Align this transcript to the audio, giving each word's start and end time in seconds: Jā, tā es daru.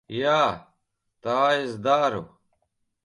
Jā, 0.19 0.37
tā 1.27 1.37
es 1.61 1.77
daru. 1.89 2.23